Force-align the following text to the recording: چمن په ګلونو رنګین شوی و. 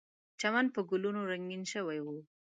چمن 0.39 0.65
په 0.75 0.81
ګلونو 0.89 1.21
رنګین 1.31 1.63
شوی 1.73 1.99
و. 2.01 2.07